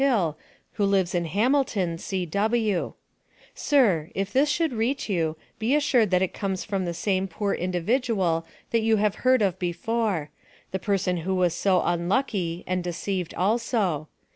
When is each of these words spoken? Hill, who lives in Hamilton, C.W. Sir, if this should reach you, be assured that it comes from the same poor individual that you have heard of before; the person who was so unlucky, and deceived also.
Hill, 0.01 0.35
who 0.71 0.85
lives 0.85 1.13
in 1.13 1.25
Hamilton, 1.25 1.99
C.W. 1.99 2.93
Sir, 3.53 4.09
if 4.15 4.33
this 4.33 4.49
should 4.49 4.73
reach 4.73 5.07
you, 5.07 5.37
be 5.59 5.75
assured 5.75 6.09
that 6.09 6.23
it 6.23 6.33
comes 6.33 6.63
from 6.63 6.85
the 6.85 6.93
same 6.95 7.27
poor 7.27 7.53
individual 7.53 8.43
that 8.71 8.81
you 8.81 8.95
have 8.95 9.13
heard 9.21 9.43
of 9.43 9.59
before; 9.59 10.31
the 10.71 10.79
person 10.79 11.17
who 11.17 11.35
was 11.35 11.53
so 11.53 11.83
unlucky, 11.85 12.63
and 12.65 12.83
deceived 12.83 13.35
also. 13.35 14.07